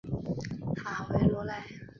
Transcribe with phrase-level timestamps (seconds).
[0.83, 1.63] 法韦罗莱。